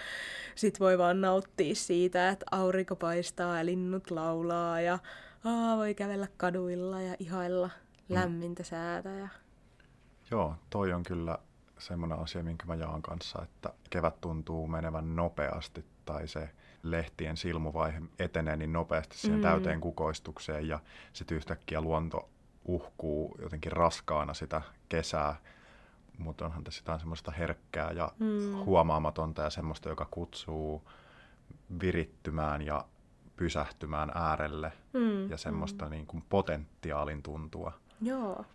[0.56, 4.99] sit voi vaan nauttia siitä, että aurinko paistaa ja linnut laulaa ja
[5.45, 8.15] aa, voi kävellä kaduilla ja ihailla mm.
[8.15, 9.10] lämmintä säätä.
[9.10, 9.28] Ja...
[10.32, 11.38] Joo, toi on kyllä
[11.78, 16.49] semmoinen asia, minkä mä jaan kanssa, että kevät tuntuu menevän nopeasti tai se
[16.84, 19.43] lehtien silmuvaihe etenee niin nopeasti siihen mm.
[19.43, 20.80] täyteen kukoistukseen ja
[21.13, 22.30] sitten yhtäkkiä luonto
[22.65, 25.36] uhkuu jotenkin raskaana sitä kesää,
[26.17, 28.56] mutta onhan tässä jotain semmoista herkkää ja mm.
[28.65, 30.89] huomaamatonta ja semmoista, joka kutsuu
[31.82, 32.86] virittymään ja
[33.39, 35.30] pysähtymään äärelle mm.
[35.30, 35.91] ja semmoista mm.
[35.91, 37.71] niin kuin potentiaalin tuntua.
[38.02, 38.45] Joo.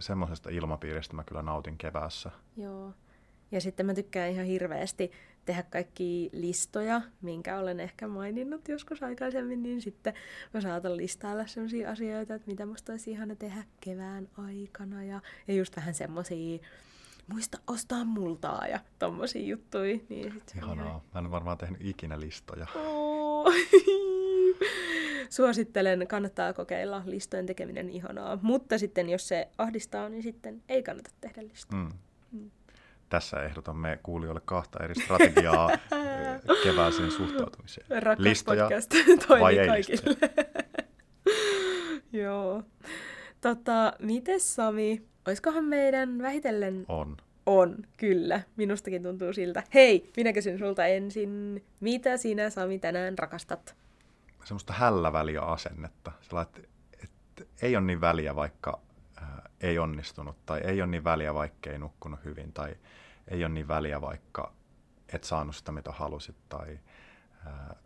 [0.00, 2.30] Semmoisesta ilmapiiristä mä kyllä nautin keväässä.
[2.56, 2.92] Joo.
[3.52, 5.12] Ja sitten mä tykkään ihan hirveästi
[5.44, 10.14] tehdä kaikki listoja, minkä olen ehkä maininnut joskus aikaisemmin, niin sitten
[10.54, 15.54] mä saatan listailla sellaisia asioita, että mitä musta olisi ihana tehdä kevään aikana ja, ja
[15.54, 16.58] just vähän semmoisia
[17.32, 19.98] muista ostaa multaa ja tommosia juttuja.
[20.08, 20.86] Niin sit Ihanaa.
[20.86, 21.00] Ihan...
[21.14, 22.66] Mä en varmaan tehnyt ikinä listoja.
[22.74, 23.52] Oh.
[25.30, 28.38] Suosittelen, kannattaa kokeilla listojen tekeminen ihanaa.
[28.42, 31.82] Mutta sitten jos se ahdistaa, niin sitten ei kannata tehdä listoja.
[31.82, 31.88] Mm.
[32.32, 32.50] Mm
[33.08, 35.70] tässä ehdotamme kuulijoille kahta eri strategiaa
[36.64, 37.86] kevääseen suhtautumiseen.
[38.02, 38.94] Rakkaus Listoja podcast
[39.28, 40.16] vai ei kaikille.
[42.22, 42.62] Joo.
[43.40, 46.84] Tota, mites Sami, oiskohan meidän vähitellen...
[46.88, 47.16] On.
[47.46, 48.40] On, kyllä.
[48.56, 49.62] Minustakin tuntuu siltä.
[49.74, 53.76] Hei, minä kysyn sulta ensin, mitä sinä Sami tänään rakastat?
[54.44, 56.12] Semmoista hälläväliä asennetta.
[56.20, 56.68] Sellainen, että,
[57.04, 58.80] että ei ole niin väliä, vaikka
[59.60, 62.76] ei onnistunut tai ei ole niin väliä, vaikka ei nukkunut hyvin tai
[63.28, 64.52] ei ole niin väliä, vaikka
[65.12, 66.78] et saanut sitä, mitä halusit tai
[67.46, 67.76] ää,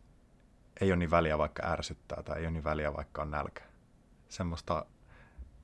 [0.81, 3.63] ei ole niin väliä, vaikka ärsyttää tai ei ole niin väliä, vaikka on nälkä.
[4.29, 4.87] Semmoista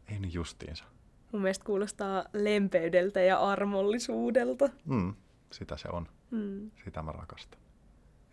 [0.08, 0.84] ei niin justiinsa.
[1.32, 4.68] Mun mielestä kuulostaa lempeydeltä ja armollisuudelta.
[4.84, 5.14] Mm,
[5.52, 6.08] sitä se on.
[6.30, 6.70] Mm.
[6.84, 7.60] Sitä mä rakastan.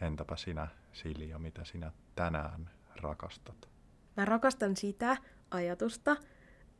[0.01, 2.69] Entäpä sinä, Silja, mitä sinä tänään
[3.01, 3.69] rakastat?
[4.17, 5.17] Mä rakastan sitä
[5.51, 6.15] ajatusta,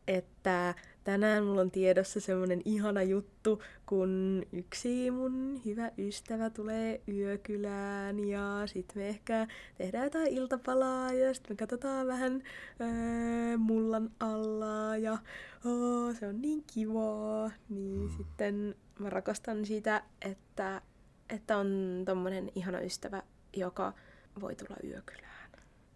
[0.08, 8.20] että tänään mulla on tiedossa semmonen ihana juttu, kun yksi mun hyvä ystävä tulee yökylään
[8.20, 9.48] ja sit me ehkä
[9.78, 12.44] tehdään jotain iltapalaa ja sit me katsotaan vähän
[12.82, 15.18] öö, mullan alla ja
[15.66, 17.52] oh, se on niin kivaa.
[17.70, 18.18] Niin mm.
[18.18, 20.82] sitten mä rakastan sitä, että,
[21.30, 23.24] että on tommonen ihana ystävä,
[23.56, 23.94] joka
[24.42, 25.52] voi tulla yökylään.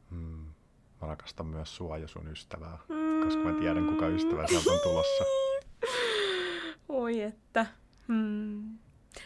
[0.10, 0.46] Mm.
[1.02, 3.26] Mä rakastan myös sua ja sun ystävää, mm.
[3.26, 5.24] koska mä tiedän, kuka ystävä sieltä on tulossa.
[6.90, 7.66] Oi että.
[8.08, 8.78] Hmm.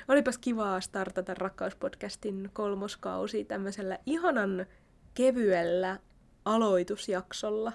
[0.08, 4.66] Olipas kivaa startata Rakkauspodcastin kolmoskausi tämmöisellä ihanan
[5.14, 6.00] kevyellä
[6.46, 7.72] aloitusjaksolla.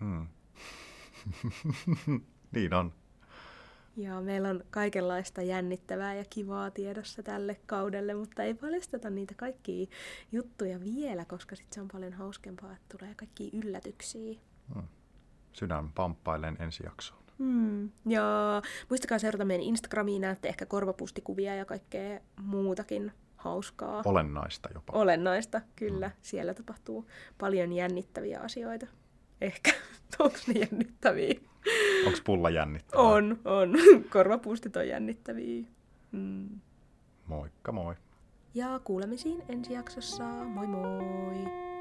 [0.00, 0.26] Hmm.
[2.54, 2.92] niin on.
[3.96, 9.86] Ja meillä on kaikenlaista jännittävää ja kivaa tiedossa tälle kaudelle, mutta ei paljasteta niitä kaikkia
[10.32, 14.38] juttuja vielä, koska sitten se on paljon hauskempaa, että tulee kaikki yllätyksiä.
[14.74, 14.88] Hmm.
[15.52, 17.22] Sydän pamppailen ensi jaksoon.
[17.38, 17.90] Hmm.
[18.06, 18.22] Ja
[18.88, 24.02] muistakaa seurata meidän Instagramiin, näette ehkä korvapustikuvia ja kaikkea muutakin hauskaa.
[24.04, 24.92] Olennaista jopa.
[24.92, 26.08] Olennaista, kyllä.
[26.08, 26.18] Hmm.
[26.22, 28.86] Siellä tapahtuu paljon jännittäviä asioita.
[29.40, 29.72] Ehkä.
[30.18, 31.51] Onko ne jännittäviä?
[32.06, 33.04] Onko pulla jännittäviä?
[33.04, 33.74] On, on.
[34.12, 35.64] Korvapuustit on jännittäviä.
[36.12, 36.48] Mm.
[37.26, 37.94] Moikka moi.
[38.54, 40.24] Ja kuulemisiin ensi jaksossa.
[40.24, 41.71] Moi moi!